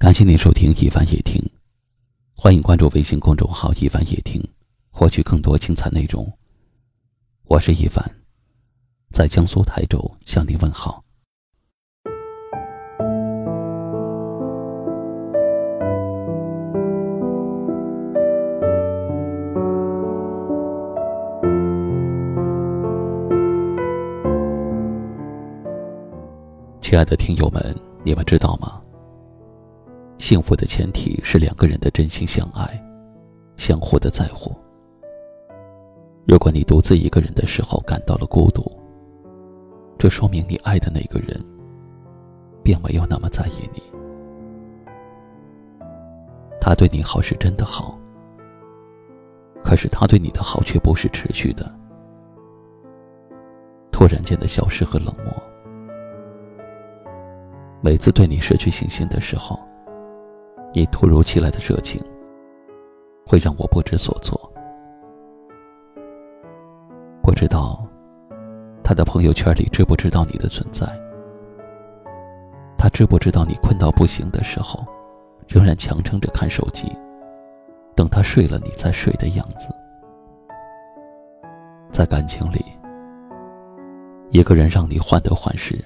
[0.00, 1.38] 感谢您收听一凡夜听，
[2.34, 4.42] 欢迎关注微信公众号一凡夜听，
[4.90, 6.26] 获取更多精彩内容。
[7.44, 8.02] 我是一凡，
[9.12, 11.04] 在江苏台州向您问好。
[26.80, 28.79] 亲爱的听友们，你们知道吗？
[30.30, 32.80] 幸福的前提是两个人的真心相爱，
[33.56, 34.54] 相互的在乎。
[36.24, 38.62] 如果你独自一个人的时候感到了孤独，
[39.98, 41.44] 这说明你爱的那个人，
[42.62, 43.82] 并没有那么在意你。
[46.60, 47.98] 他对你好是真的好，
[49.64, 51.68] 可是他对你的好却不是持续的，
[53.90, 55.34] 突然间的消失和冷漠。
[57.80, 59.58] 每次对你失去信心的时候。
[60.72, 62.00] 你突如其来的热情，
[63.26, 64.40] 会让我不知所措。
[67.22, 67.84] 不知道
[68.82, 70.86] 他的朋友圈里知不知道你的存在？
[72.78, 74.86] 他知不知道你困到不行的时候，
[75.48, 76.90] 仍然强撑着看手机，
[77.94, 79.68] 等他睡了你再睡的样子？
[81.90, 82.64] 在感情里，
[84.30, 85.84] 一个人让你患得患失，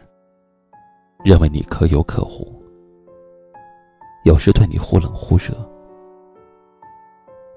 [1.25, 2.54] 认为你可有可无。
[4.25, 5.55] 有时对你忽冷忽热，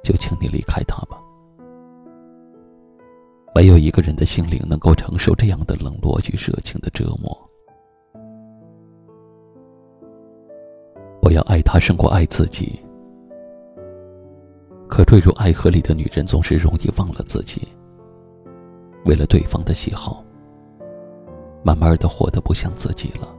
[0.04, 1.18] 就请你离开他吧。
[3.56, 7.36] 没有一个人的心灵能够承受这样的冷落与热情的折磨。
[11.22, 12.80] 我要爱他胜过爱自己，
[14.90, 17.66] 可坠入爱河里的女人总是容易忘了自己，
[19.06, 20.22] 为了对方的喜好，
[21.64, 23.34] 慢慢的活得不像自己了。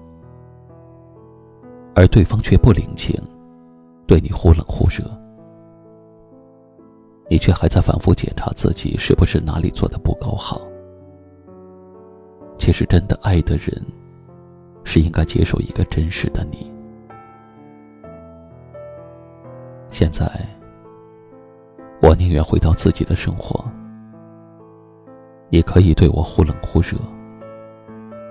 [1.98, 3.20] 而对方却不领情，
[4.06, 5.04] 对你忽冷忽热，
[7.28, 10.60] 你却还在反复检查自己是不是哪里做的不够好。
[12.56, 13.84] 其实，真的爱的人，
[14.84, 16.72] 是应该接受一个真实的你。
[19.90, 20.24] 现在，
[22.00, 23.64] 我宁愿回到自己的生活。
[25.48, 26.96] 你可以对我忽冷忽热，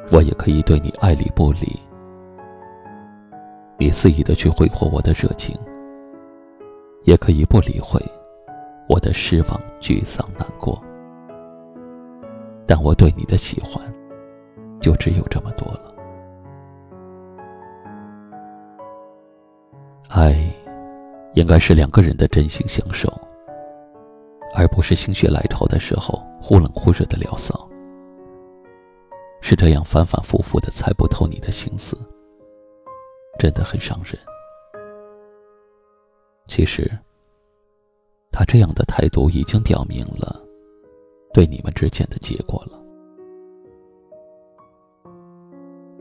[0.10, 1.78] 我也可以对你爱理不理。
[3.88, 5.58] 你肆意的去挥霍我的热情，
[7.06, 7.98] 也可以不理会
[8.90, 10.78] 我的失望、沮丧、难过。
[12.66, 13.82] 但我对你的喜欢，
[14.82, 15.96] 就只有这么多了。
[20.10, 20.36] 爱，
[21.36, 23.10] 应该是两个人的真心相守，
[24.54, 27.58] 而不是心血来潮的时候忽冷忽热的聊骚。
[29.40, 31.98] 是这样反反复复的猜不透你的心思。
[33.38, 34.18] 真的很伤人。
[36.48, 36.90] 其实，
[38.32, 40.42] 他这样的态度已经表明了
[41.34, 42.84] 对你们之间的结果了。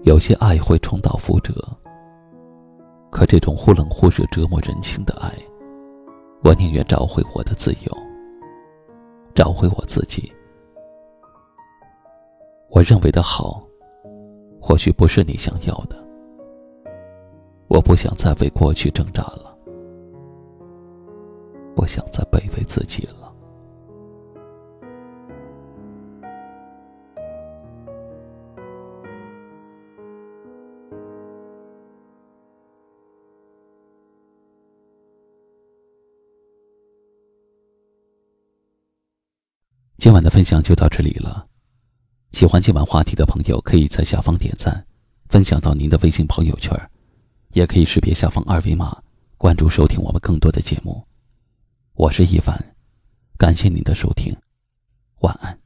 [0.05, 1.53] 有些爱会重蹈覆辙，
[3.11, 5.33] 可这种忽冷忽热、折磨人心的爱，
[6.45, 7.93] 我宁愿找回我的自由，
[9.35, 10.33] 找回我自己。
[12.71, 13.61] 我认为的好，
[14.61, 16.06] 或许不是你想要的。
[17.69, 19.55] 我不想再为过去挣扎了，
[21.75, 23.35] 不想再卑微自己了。
[39.99, 41.47] 今晚的分享就到这里了，
[42.31, 44.87] 喜欢今晚话题的朋友可以在下方点赞，
[45.29, 46.73] 分享到您的微信朋友圈。
[47.57, 49.03] 也可以识别下方二维码，
[49.39, 51.03] 关注收听我们更多的节目。
[51.95, 52.55] 我是一凡，
[53.39, 54.37] 感谢您的收听，
[55.21, 55.66] 晚安。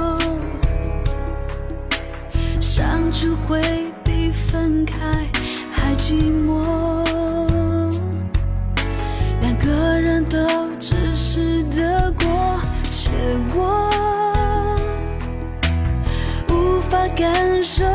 [3.21, 3.61] 就会
[4.03, 4.97] 比分开
[5.71, 7.03] 还寂寞
[9.41, 10.39] 两个人都
[10.79, 12.59] 只是得过
[12.89, 13.11] 且
[13.53, 13.87] 过
[16.49, 17.85] 无法感受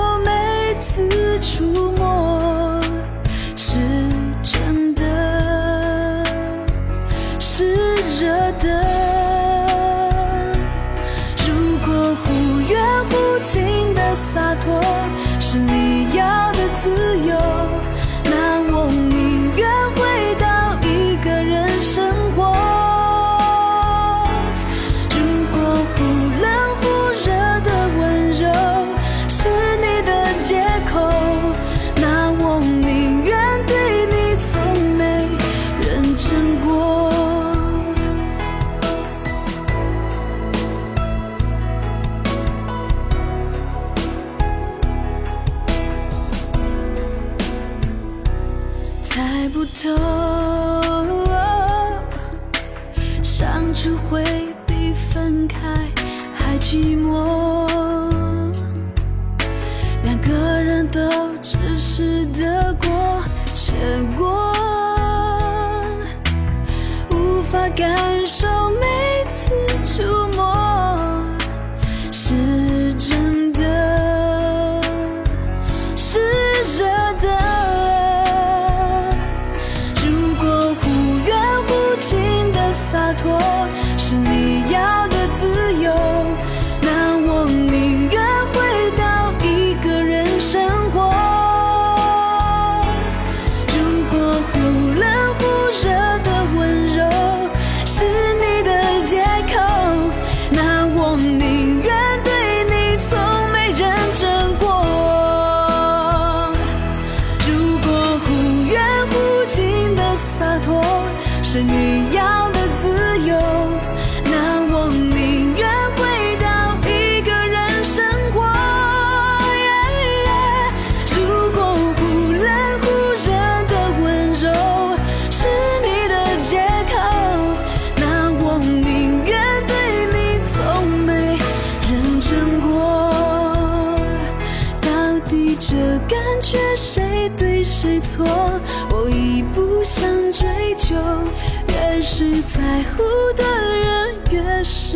[61.43, 63.23] 只是得过
[63.53, 63.75] 且
[64.19, 64.46] 过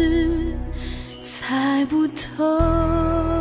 [0.01, 0.57] 是
[1.23, 3.40] 猜不透。